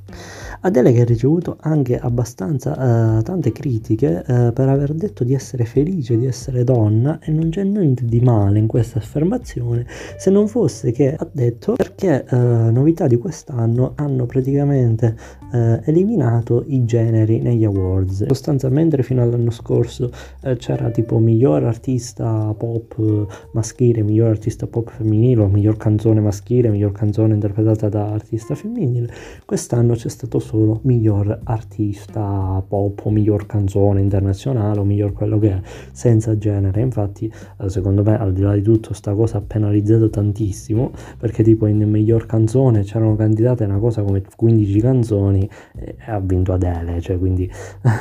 Adele 0.61 0.91
che 0.91 1.01
ha 1.01 1.05
ricevuto 1.05 1.55
anche 1.61 1.97
abbastanza 1.97 3.19
eh, 3.19 3.23
tante 3.23 3.53
critiche 3.53 4.23
eh, 4.27 4.51
per 4.51 4.67
aver 4.67 4.93
detto 4.93 5.23
di 5.23 5.33
essere 5.33 5.63
felice 5.63 6.17
di 6.17 6.25
essere 6.25 6.65
donna 6.65 7.19
e 7.21 7.31
non 7.31 7.49
c'è 7.49 7.63
niente 7.63 8.03
di 8.03 8.19
male 8.19 8.59
in 8.59 8.67
questa 8.67 8.99
affermazione 8.99 9.85
se 10.17 10.29
non 10.29 10.49
fosse 10.49 10.91
che 10.91 11.15
ha 11.15 11.27
detto 11.31 11.73
perché 11.73 12.25
eh, 12.25 12.35
novità 12.35 13.07
di 13.07 13.17
quest'anno 13.17 13.93
hanno 13.95 14.25
praticamente 14.25 15.15
eh, 15.51 15.79
eliminato 15.85 16.63
i 16.67 16.83
generi 16.85 17.39
negli 17.39 17.63
awards. 17.63 18.25
Sostanzialmente 18.25 19.01
fino 19.01 19.21
all'anno 19.21 19.51
scorso 19.51 20.11
eh, 20.43 20.57
c'era 20.57 20.89
tipo 20.89 21.19
miglior 21.19 21.63
artista 21.63 22.53
pop 22.57 23.47
maschile, 23.53 24.01
miglior 24.01 24.29
artista 24.29 24.67
pop 24.67 24.89
femminile, 24.89 25.47
miglior 25.47 25.77
canzone 25.77 26.19
maschile, 26.19 26.69
miglior 26.69 26.91
canzone 26.91 27.33
interpretata 27.33 27.87
da 27.89 28.11
artista 28.11 28.55
femminile. 28.55 29.09
Quest'anno 29.45 29.93
c'è 29.93 30.09
stato 30.09 30.39
solo 30.49 30.79
miglior 30.83 31.41
artista 31.43 32.63
pop 32.67 33.01
o 33.03 33.11
miglior 33.11 33.45
canzone 33.45 34.01
internazionale 34.01 34.79
o 34.79 34.83
miglior 34.83 35.13
quello 35.13 35.37
che 35.37 35.51
è, 35.51 35.61
senza 35.91 36.37
genere. 36.39 36.81
Infatti, 36.81 37.31
eh, 37.59 37.69
secondo 37.69 38.01
me, 38.01 38.17
al 38.17 38.33
di 38.33 38.41
là 38.41 38.55
di 38.55 38.63
tutto, 38.63 38.93
sta 38.93 39.13
cosa 39.13 39.37
ha 39.37 39.41
penalizzato 39.41 40.09
tantissimo 40.09 40.91
perché 41.19 41.43
tipo 41.43 41.67
in 41.67 41.87
miglior 41.87 42.25
canzone 42.25 42.81
c'erano 42.83 43.15
candidate 43.15 43.63
una 43.65 43.77
cosa 43.77 44.01
come 44.01 44.23
15 44.35 44.79
canzoni 44.81 45.47
e 45.75 45.95
ha 46.07 46.19
vinto 46.19 46.53
Adele, 46.53 46.99
cioè 46.99 47.19
quindi 47.19 47.49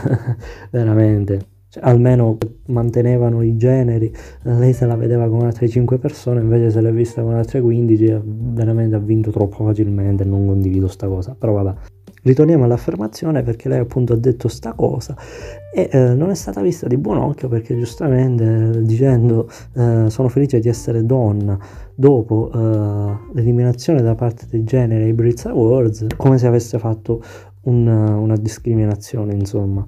veramente 0.71 1.57
cioè, 1.71 1.85
almeno 1.85 2.39
mantenevano 2.69 3.43
i 3.43 3.59
generi, 3.59 4.11
lei 4.43 4.73
se 4.73 4.87
la 4.87 4.97
vedeva 4.97 5.29
con 5.29 5.45
altre 5.45 5.69
5 5.69 5.99
persone, 5.99 6.41
invece 6.41 6.71
se 6.71 6.81
l'ha 6.81 6.91
vista 6.91 7.21
con 7.21 7.35
altre 7.35 7.61
15, 7.61 8.21
veramente 8.25 8.97
ha 8.97 9.01
vinto 9.01 9.31
troppo 9.31 9.65
facilmente, 9.65 10.25
non 10.25 10.47
condivido 10.47 10.89
sta 10.89 11.07
cosa, 11.09 11.37
però 11.39 11.53
vabbè. 11.53 11.98
Ritorniamo 12.23 12.65
all'affermazione 12.65 13.43
perché 13.43 13.69
lei 13.69 13.79
appunto 13.79 14.13
ha 14.13 14.17
detto 14.17 14.49
sta 14.49 14.73
cosa 14.73 15.17
e 15.73 15.89
eh, 15.91 16.15
non 16.15 16.31
è 16.31 16.35
stata 16.35 16.61
vista 16.61 16.87
di 16.87 16.97
buon 16.97 17.19
occhio 17.19 17.49
perché 17.49 17.77
giustamente 17.77 18.83
dicendo 18.83 19.49
eh, 19.75 20.07
sono 20.09 20.29
felice 20.29 20.59
di 20.59 20.69
essere 20.69 21.05
donna 21.05 21.59
dopo 21.95 22.51
eh, 22.53 22.59
l'eliminazione 23.35 24.03
da 24.03 24.15
parte 24.15 24.47
dei 24.51 24.65
generi 24.65 25.05
ai 25.05 25.13
Brits 25.13 25.47
Awards 25.47 26.07
come 26.17 26.39
se 26.39 26.47
avesse 26.47 26.79
fatto 26.79 27.23
un, 27.63 27.87
una 27.87 28.37
discriminazione 28.37 29.35
insomma. 29.35 29.87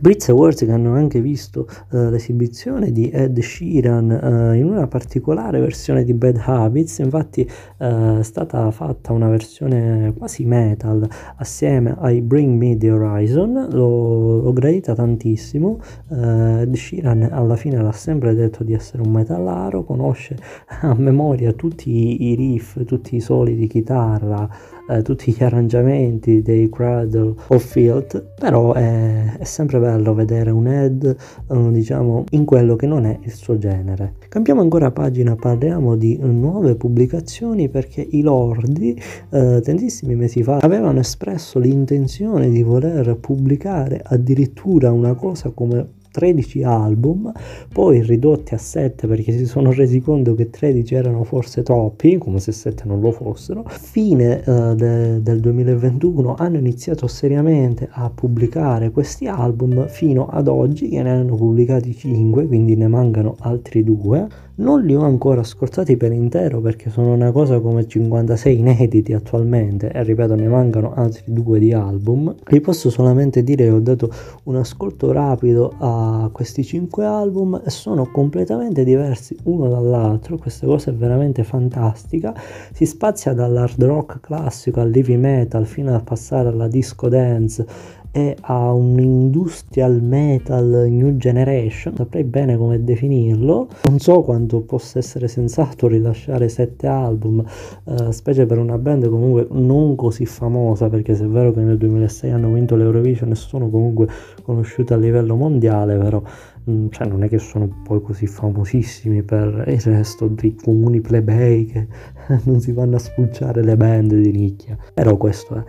Brits 0.00 0.28
Awards 0.30 0.64
che 0.64 0.72
hanno 0.72 0.94
anche 0.94 1.20
visto 1.20 1.66
uh, 1.90 2.08
l'esibizione 2.08 2.92
di 2.92 3.10
Ed 3.10 3.38
Sheeran 3.38 4.10
uh, 4.10 4.54
in 4.54 4.64
una 4.64 4.86
particolare 4.86 5.60
versione 5.60 6.02
di 6.04 6.14
Bad 6.14 6.40
Habits, 6.44 6.98
infatti 6.98 7.48
uh, 7.78 8.18
è 8.18 8.22
stata 8.22 8.70
fatta 8.70 9.12
una 9.12 9.28
versione 9.28 10.12
quasi 10.16 10.44
metal 10.44 11.06
assieme 11.36 11.94
ai 11.98 12.20
Bring 12.20 12.56
Me 12.56 12.76
The 12.76 12.90
Horizon, 12.90 13.68
l'ho, 13.70 14.40
l'ho 14.40 14.52
gradita 14.52 14.94
tantissimo, 14.94 15.78
Ed 16.08 16.74
Sheeran 16.74 17.28
alla 17.30 17.56
fine 17.56 17.80
l'ha 17.80 17.92
sempre 17.92 18.34
detto 18.34 18.64
di 18.64 18.72
essere 18.72 19.02
un 19.02 19.12
metallaro, 19.12 19.84
conosce 19.84 20.36
a 20.80 20.94
memoria 20.94 21.52
tutti 21.52 22.30
i 22.30 22.34
riff, 22.34 22.82
tutti 22.84 23.16
i 23.16 23.20
soli 23.20 23.54
di 23.54 23.66
chitarra, 23.66 24.48
eh, 24.92 25.02
tutti 25.02 25.34
gli 25.36 25.42
arrangiamenti 25.42 26.42
dei 26.42 26.68
Cradle 26.68 27.34
of 27.48 27.64
Field, 27.64 28.34
però 28.38 28.72
è, 28.74 29.36
è 29.38 29.44
sempre 29.44 29.78
bello 29.78 30.14
vedere 30.14 30.50
un 30.50 30.66
Ed, 30.66 31.04
eh, 31.04 31.70
diciamo, 31.70 32.24
in 32.30 32.44
quello 32.44 32.76
che 32.76 32.86
non 32.86 33.06
è 33.06 33.18
il 33.22 33.32
suo 33.32 33.58
genere. 33.58 34.14
Cambiamo 34.28 34.60
ancora 34.60 34.90
pagina, 34.90 35.34
parliamo 35.34 35.96
di 35.96 36.18
nuove 36.20 36.74
pubblicazioni 36.74 37.68
perché 37.68 38.06
i 38.10 38.22
Lordi 38.22 39.00
eh, 39.30 39.60
tantissimi 39.62 40.14
mesi 40.14 40.42
fa 40.42 40.58
avevano 40.58 41.00
espresso 41.00 41.58
l'intenzione 41.58 42.48
di 42.48 42.62
voler 42.62 43.16
pubblicare 43.16 44.00
addirittura 44.02 44.90
una 44.90 45.14
cosa 45.14 45.50
come 45.50 46.00
13 46.12 46.62
album, 46.62 47.32
poi 47.72 48.02
ridotti 48.02 48.54
a 48.54 48.58
7 48.58 49.08
perché 49.08 49.32
si 49.32 49.46
sono 49.46 49.72
resi 49.72 50.00
conto 50.00 50.34
che 50.34 50.50
13 50.50 50.94
erano 50.94 51.24
forse 51.24 51.62
troppi, 51.62 52.18
come 52.18 52.38
se 52.38 52.52
7 52.52 52.84
non 52.86 53.00
lo 53.00 53.10
fossero. 53.10 53.64
Fine 53.66 54.42
uh, 54.44 54.74
de- 54.74 55.22
del 55.22 55.40
2021 55.40 56.34
hanno 56.38 56.58
iniziato 56.58 57.06
seriamente 57.08 57.88
a 57.90 58.10
pubblicare 58.14 58.90
questi 58.90 59.26
album 59.26 59.88
fino 59.88 60.28
ad 60.28 60.46
oggi 60.48 60.88
che 60.88 61.02
ne 61.02 61.10
hanno 61.10 61.34
pubblicati 61.34 61.94
5, 61.94 62.46
quindi 62.46 62.76
ne 62.76 62.86
mancano 62.86 63.36
altri 63.40 63.82
due. 63.82 64.28
Non 64.54 64.82
li 64.82 64.94
ho 64.94 65.00
ancora 65.00 65.40
ascoltati 65.40 65.96
per 65.96 66.12
intero 66.12 66.60
perché 66.60 66.90
sono 66.90 67.14
una 67.14 67.32
cosa 67.32 67.58
come 67.58 67.86
56 67.88 68.58
inediti 68.58 69.14
attualmente 69.14 69.90
e 69.90 70.02
ripeto 70.02 70.34
ne 70.34 70.46
mancano 70.46 70.92
altri 70.94 71.24
due 71.26 71.58
di 71.58 71.72
album. 71.72 72.34
Vi 72.48 72.60
posso 72.60 72.90
solamente 72.90 73.42
dire 73.42 73.64
che 73.64 73.70
ho 73.70 73.80
dato 73.80 74.10
un 74.44 74.56
ascolto 74.56 75.10
rapido 75.10 75.72
a 75.78 76.01
questi 76.32 76.64
cinque 76.64 77.04
album 77.04 77.62
sono 77.66 78.10
completamente 78.10 78.84
diversi 78.84 79.36
uno 79.44 79.68
dall'altro, 79.68 80.38
questa 80.38 80.66
cosa 80.66 80.90
è 80.90 80.94
veramente 80.94 81.44
fantastica, 81.44 82.34
si 82.72 82.86
spazia 82.86 83.32
dall'hard 83.32 83.82
rock 83.82 84.20
classico 84.20 84.80
al 84.80 84.94
heavy 84.94 85.16
metal 85.16 85.66
fino 85.66 85.94
a 85.94 86.00
passare 86.00 86.48
alla 86.48 86.68
disco 86.68 87.08
dance 87.08 87.66
e 88.14 88.36
a 88.42 88.70
un 88.72 89.00
industrial 89.00 90.02
metal 90.02 90.86
new 90.90 91.16
generation, 91.16 91.96
saprei 91.96 92.24
bene 92.24 92.58
come 92.58 92.84
definirlo. 92.84 93.68
Non 93.84 93.98
so 93.98 94.20
quanto 94.20 94.60
possa 94.60 94.98
essere 94.98 95.28
sensato 95.28 95.88
rilasciare 95.88 96.50
sette 96.50 96.86
album, 96.86 97.42
eh, 97.84 98.12
specie 98.12 98.44
per 98.44 98.58
una 98.58 98.76
band 98.76 99.08
comunque 99.08 99.46
non 99.50 99.96
così 99.96 100.26
famosa, 100.26 100.90
perché 100.90 101.14
se 101.14 101.24
è 101.24 101.28
vero 101.28 101.52
che 101.52 101.60
nel 101.60 101.78
2006 101.78 102.30
hanno 102.30 102.52
vinto 102.52 102.76
l'Eurovision 102.76 103.30
e 103.30 103.34
sono 103.34 103.70
comunque 103.70 104.06
conosciute 104.42 104.92
a 104.92 104.98
livello 104.98 105.34
mondiale, 105.34 105.96
però 105.96 106.22
mm, 106.70 106.88
cioè 106.90 107.06
non 107.06 107.22
è 107.22 107.28
che 107.30 107.38
sono 107.38 107.80
poi 107.82 108.02
così 108.02 108.26
famosissimi 108.26 109.22
per 109.22 109.64
il 109.68 109.80
resto 109.80 110.28
dei 110.28 110.54
comuni 110.54 111.00
plebei 111.00 111.64
che 111.64 111.86
non 112.44 112.60
si 112.60 112.72
vanno 112.72 112.96
a 112.96 112.98
spulciare 112.98 113.64
le 113.64 113.76
band 113.76 114.14
di 114.14 114.32
nicchia. 114.32 114.76
Però 114.92 115.16
questo 115.16 115.54
è. 115.56 115.64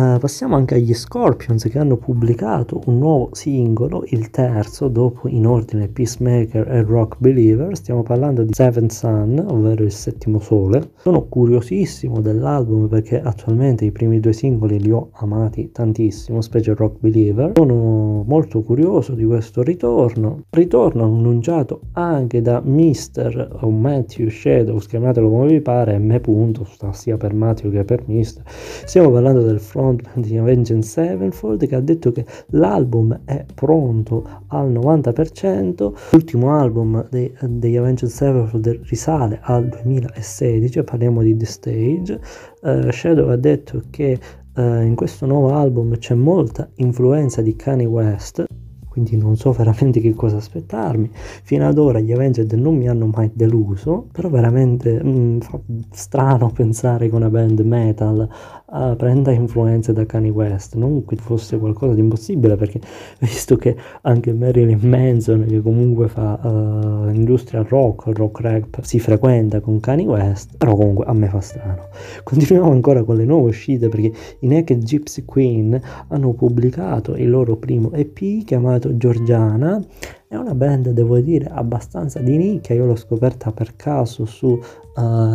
Uh, 0.00 0.18
passiamo 0.18 0.56
anche 0.56 0.76
agli 0.76 0.94
Scorpions 0.94 1.62
che 1.64 1.78
hanno 1.78 1.98
pubblicato 1.98 2.80
un 2.86 2.96
nuovo 2.96 3.28
singolo, 3.32 4.02
il 4.06 4.30
terzo, 4.30 4.88
dopo 4.88 5.28
in 5.28 5.46
ordine 5.46 5.88
Peacemaker 5.88 6.72
e 6.72 6.80
Rock 6.80 7.16
Believer. 7.18 7.76
Stiamo 7.76 8.02
parlando 8.02 8.42
di 8.42 8.54
Seventh 8.54 8.92
Sun, 8.92 9.44
ovvero 9.46 9.84
il 9.84 9.92
settimo 9.92 10.38
sole. 10.38 10.92
Sono 10.96 11.26
curiosissimo 11.26 12.22
dell'album 12.22 12.88
perché 12.88 13.20
attualmente 13.20 13.84
i 13.84 13.92
primi 13.92 14.20
due 14.20 14.32
singoli 14.32 14.80
li 14.80 14.90
ho 14.90 15.10
amati 15.16 15.70
tantissimo, 15.70 16.40
specie 16.40 16.72
Rock 16.72 17.00
Believer. 17.00 17.52
Sono 17.56 18.24
molto 18.26 18.62
curioso 18.62 19.12
di 19.12 19.26
questo 19.26 19.62
ritorno. 19.62 20.44
Ritorno 20.48 21.04
annunciato 21.04 21.82
anche 21.92 22.40
da 22.40 22.62
Mr. 22.64 23.58
o 23.60 23.68
Matthew 23.68 24.30
Shadows, 24.30 24.86
chiamatelo 24.86 25.28
come 25.28 25.48
vi 25.48 25.60
pare, 25.60 25.98
M. 25.98 26.18
Punto, 26.20 26.66
sia 26.92 27.18
per 27.18 27.34
Matthew 27.34 27.70
che 27.70 27.84
per 27.84 28.04
Mr. 28.06 28.42
Stiamo 28.86 29.10
parlando 29.10 29.42
del 29.42 29.60
front 29.60 29.88
frontman 29.90 30.20
di 30.20 30.38
Avenged 30.38 30.82
Sevenfold 30.82 31.66
che 31.66 31.74
ha 31.74 31.80
detto 31.80 32.12
che 32.12 32.24
l'album 32.50 33.20
è 33.24 33.44
pronto 33.54 34.44
al 34.48 34.70
90%, 34.70 35.92
l'ultimo 36.12 36.54
album 36.54 37.06
dei, 37.10 37.32
degli 37.40 37.76
Avenged 37.76 38.08
Sevenfold 38.08 38.80
risale 38.84 39.40
al 39.42 39.68
2016, 39.68 40.82
parliamo 40.84 41.22
di 41.22 41.36
The 41.36 41.46
Stage, 41.46 42.20
uh, 42.62 42.90
Shadow 42.90 43.28
ha 43.28 43.36
detto 43.36 43.82
che 43.90 44.18
uh, 44.54 44.60
in 44.80 44.94
questo 44.94 45.26
nuovo 45.26 45.52
album 45.52 45.96
c'è 45.98 46.14
molta 46.14 46.68
influenza 46.76 47.42
di 47.42 47.56
Kanye 47.56 47.86
West, 47.86 48.44
quindi 48.90 49.16
non 49.16 49.36
so 49.36 49.52
veramente 49.52 50.00
che 50.00 50.14
cosa 50.14 50.36
aspettarmi. 50.36 51.08
Fino 51.12 51.66
ad 51.66 51.78
ora 51.78 52.00
gli 52.00 52.12
Avenged 52.12 52.52
non 52.52 52.76
mi 52.76 52.88
hanno 52.88 53.06
mai 53.06 53.30
deluso, 53.32 54.08
però 54.10 54.28
veramente 54.28 55.02
mh, 55.02 55.08
mm, 55.08 55.38
fa 55.38 55.60
strano 55.92 56.50
pensare 56.52 57.08
che 57.08 57.14
una 57.14 57.30
band 57.30 57.60
metal 57.60 58.28
uh, 58.70 58.96
prenda 58.96 59.32
influenze 59.32 59.92
da 59.92 60.06
Kanye 60.06 60.30
West, 60.30 60.74
non 60.74 61.04
che 61.04 61.16
fosse 61.16 61.58
qualcosa 61.58 61.94
di 61.94 62.00
impossibile 62.00 62.56
perché 62.56 62.80
visto 63.20 63.56
che 63.56 63.76
anche 64.02 64.32
Marilyn 64.32 64.78
Manson 64.82 65.44
che 65.46 65.60
comunque 65.60 66.08
fa 66.08 66.38
uh, 66.42 67.08
industrial 67.12 67.64
rock, 67.64 68.06
rock 68.16 68.40
rap 68.40 68.82
si 68.82 68.98
frequenta 68.98 69.60
con 69.60 69.80
Kanye 69.80 70.06
West, 70.06 70.56
però 70.56 70.74
comunque 70.74 71.04
a 71.06 71.12
me 71.12 71.28
fa 71.28 71.40
strano. 71.40 71.88
Continuiamo 72.22 72.70
ancora 72.70 73.02
con 73.04 73.16
le 73.16 73.24
nuove 73.24 73.48
uscite 73.48 73.88
perché 73.88 74.12
i 74.40 74.46
Naked 74.46 74.82
Gypsy 74.82 75.24
Queen 75.24 75.80
hanno 76.08 76.32
pubblicato 76.32 77.16
il 77.16 77.28
loro 77.28 77.56
primo 77.56 77.92
EP 77.92 78.44
chiamato 78.44 78.96
Georgiana 78.96 79.82
è 80.30 80.36
una 80.36 80.54
band, 80.54 80.90
devo 80.90 81.18
dire, 81.18 81.46
abbastanza 81.46 82.20
di 82.20 82.36
nicchia. 82.36 82.76
Io 82.76 82.86
l'ho 82.86 82.94
scoperta 82.94 83.50
per 83.50 83.74
caso 83.74 84.26
su 84.26 84.46
uh, 84.46 84.60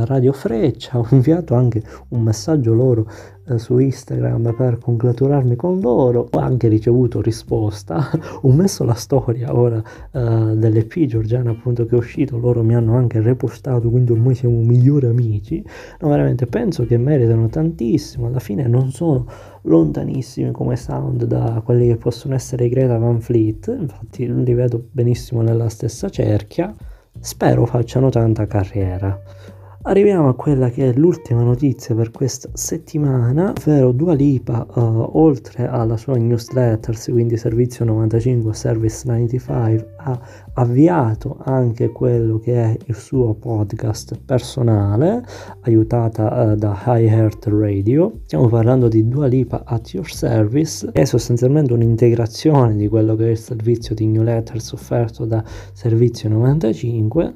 Radio 0.06 0.32
Freccia. 0.32 0.98
Ho 0.98 1.06
inviato 1.12 1.54
anche 1.54 1.84
un 2.12 2.22
messaggio 2.22 2.74
loro 2.74 3.06
su 3.58 3.78
Instagram 3.78 4.54
per 4.56 4.80
congratularmi 4.80 5.56
con 5.56 5.80
loro. 5.80 6.30
Ho 6.32 6.40
anche 6.40 6.68
ricevuto 6.68 7.22
risposta. 7.22 8.10
ho 8.42 8.52
messo 8.52 8.84
la 8.84 8.94
storia 8.94 9.56
ora 9.56 9.78
uh, 9.78 10.56
dell'EP 10.56 11.06
Giorgiana, 11.06 11.52
appunto, 11.52 11.86
che 11.86 11.96
è 11.96 11.98
uscito. 11.98 12.38
Loro 12.38 12.64
mi 12.64 12.76
hanno 12.76 12.96
anche 12.96 13.22
repostato, 13.22 13.90
quindi 13.90 14.12
ormai 14.12 14.36
siamo 14.36 14.60
migliori 14.62 15.06
amici. 15.06 15.64
No, 16.00 16.10
veramente 16.10 16.48
penso 16.48 16.86
che 16.86 16.98
meritano 16.98 17.48
tantissimo. 17.48 18.28
Alla 18.28 18.40
fine 18.40 18.68
non 18.68 18.92
sono 18.92 19.26
lontanissimi 19.62 20.52
come 20.52 20.76
sound 20.76 21.26
da 21.26 21.62
quelli 21.64 21.88
che 21.88 21.98
possono 21.98 22.36
essere 22.36 22.66
i 22.66 22.70
Greta 22.70 22.98
Van 22.98 23.20
Fleet. 23.20 23.76
Infatti, 23.80 24.44
li 24.44 24.54
vedo 24.54 24.84
benissimo 24.92 25.42
nella 25.42 25.70
stessa 25.70 26.10
cerchia, 26.10 26.74
spero 27.20 27.66
facciano 27.66 28.10
tanta 28.10 28.46
carriera. 28.48 29.20
Arriviamo 29.88 30.30
a 30.30 30.34
quella 30.34 30.72
che 30.72 30.90
è 30.90 30.94
l'ultima 30.98 31.44
notizia 31.44 31.94
per 31.94 32.10
questa 32.10 32.50
settimana, 32.54 33.54
ovvero 33.56 33.92
Dua 33.92 34.16
Lipa, 34.16 34.66
uh, 34.68 35.12
oltre 35.14 35.68
alla 35.68 35.96
sua 35.96 36.16
newsletter, 36.16 36.98
quindi 37.12 37.38
servizio 37.38 37.86
95 37.86 38.52
Service 38.56 39.04
95, 39.06 39.95
ha 40.06 40.20
avviato 40.54 41.38
anche 41.44 41.92
quello 41.92 42.38
che 42.38 42.54
è 42.54 42.78
il 42.86 42.96
suo 42.96 43.34
podcast 43.34 44.20
personale, 44.24 45.24
aiutata 45.62 46.52
uh, 46.52 46.56
da 46.56 46.80
High 46.86 47.10
Heart 47.10 47.48
Radio. 47.48 48.20
Stiamo 48.26 48.48
parlando 48.48 48.88
di 48.88 49.08
Dua 49.08 49.26
Lipa 49.26 49.64
at 49.66 49.94
Your 49.94 50.10
Service, 50.10 50.88
è 50.92 51.06
sostanzialmente 51.06 51.74
un'integrazione 51.74 52.76
di 52.76 52.88
quello 52.88 53.16
che 53.16 53.28
è 53.28 53.32
il 53.32 53.38
servizio 53.38 53.96
di 53.96 54.06
newsletters 54.06 54.72
offerto 54.74 55.26
da 55.26 55.44
Servizio 55.74 56.30
95. 56.30 57.34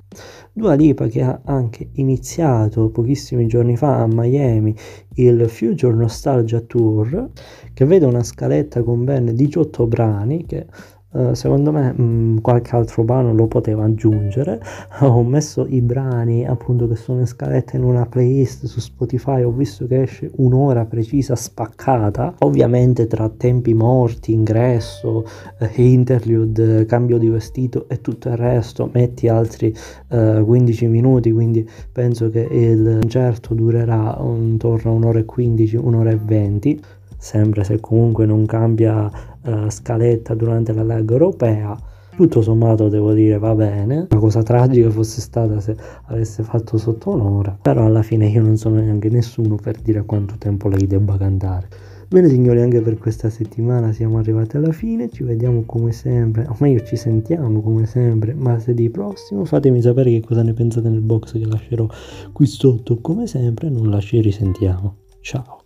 Dua 0.54 0.76
Lipa 0.76 1.08
che 1.08 1.22
ha 1.22 1.42
anche 1.46 1.90
iniziato 1.94 2.90
pochissimi 2.90 3.48
giorni 3.48 3.78
fa 3.78 4.02
a 4.02 4.08
Miami 4.08 4.76
il 5.16 5.50
Future 5.50 5.94
Nostalgia 5.94 6.60
Tour 6.62 7.30
che 7.74 7.86
vede 7.86 8.06
una 8.06 8.24
scaletta 8.24 8.84
con 8.84 9.04
ben 9.04 9.34
18 9.34 9.88
brani 9.88 10.46
che 10.46 10.66
Uh, 11.12 11.34
secondo 11.34 11.72
me 11.72 11.92
mh, 11.92 12.02
mm, 12.04 12.38
qualche 12.38 12.76
altro 12.76 13.04
brano 13.04 13.34
lo 13.34 13.48
poteva 13.48 13.84
aggiungere. 13.84 14.62
Ho 15.02 15.24
messo 15.24 15.66
i 15.68 15.82
brani 15.82 16.46
appunto 16.46 16.88
che 16.88 16.96
sono 16.96 17.22
in 17.22 17.26
scaletta 17.26 17.78
in 17.78 17.84
una 17.84 18.06
playlist 18.06 18.66
su 18.66 18.80
Spotify. 18.80 19.42
Ho 19.42 19.52
visto 19.52 19.88
che 19.88 20.04
esce 20.04 20.30
un'ora 20.36 20.86
precisa 20.86 21.36
spaccata. 21.36 22.36
Ovviamente 22.40 23.08
tra 23.08 23.28
tempi 23.28 23.74
morti 23.74 24.34
ingresso 24.34 25.26
eh, 25.58 25.72
interlude 25.78 26.86
cambio 26.86 27.18
di 27.18 27.28
vestito 27.28 27.90
e 27.90 28.02
tutto 28.02 28.30
il 28.30 28.38
resto 28.38 28.88
metti 28.94 29.28
altri 29.28 29.76
eh, 30.10 30.44
15 30.46 30.88
minuti. 30.88 31.32
Quindi 31.32 31.68
penso 31.92 32.30
che 32.30 32.42
il 32.42 32.98
concerto 33.02 33.56
durerà 33.56 34.16
intorno 34.22 34.92
a 34.92 34.94
un'ora 34.94 35.18
e 35.18 35.26
15 35.26 35.76
un'ora 35.76 36.12
e 36.12 36.20
20 36.24 36.82
sempre 37.20 37.64
se 37.64 37.80
comunque 37.80 38.26
non 38.26 38.46
cambia 38.46 39.12
uh, 39.44 39.70
scaletta 39.70 40.34
durante 40.34 40.74
la 40.74 40.84
Lega 40.84 41.14
europea. 41.14 41.78
Tutto 42.16 42.42
sommato 42.42 42.90
devo 42.90 43.14
dire 43.14 43.38
va 43.38 43.56
bene, 43.56 44.08
la 44.10 44.18
cosa 44.18 44.44
tragica 44.44 44.90
fosse 44.90 45.22
stata 45.22 45.60
se 45.62 45.76
avesse 46.08 46.44
fatto 46.44 46.78
sotto 46.78 47.12
un'ora, 47.12 47.58
però 47.62 47.86
alla 47.86 48.02
fine 48.02 48.28
io 48.28 48.42
non 48.42 48.58
sono 48.58 48.82
neanche 48.82 49.10
nessuno 49.10 49.56
per 49.56 49.80
dire 49.80 50.04
quanto 50.04 50.36
tempo 50.38 50.68
lei 50.68 50.86
debba 50.86 51.16
cantare. 51.16 51.68
Bene 52.10 52.28
signori, 52.28 52.60
anche 52.60 52.82
per 52.82 52.98
questa 52.98 53.30
settimana 53.30 53.92
siamo 53.92 54.18
arrivati 54.18 54.58
alla 54.58 54.72
fine, 54.72 55.10
ci 55.12 55.24
vediamo 55.24 55.62
come 55.68 55.92
sempre, 55.92 56.44
o 56.50 56.56
meglio 56.58 56.84
ci 56.84 56.96
sentiamo 56.96 57.62
come 57.62 57.86
sempre 57.86 58.34
martedì 58.34 58.90
prossimo, 58.90 59.46
fatemi 59.46 59.80
sapere 59.80 60.10
che 60.10 60.22
cosa 60.22 60.42
ne 60.42 60.54
pensate 60.54 60.90
nel 60.90 61.02
box 61.02 61.34
che 61.34 61.46
lascerò 61.46 61.88
qui 62.34 62.48
sotto 62.48 63.00
come 63.00 63.28
sempre, 63.28 63.70
non 63.70 63.92
lasci 63.92 64.20
risentiamo. 64.22 64.96
Ciao! 65.22 65.59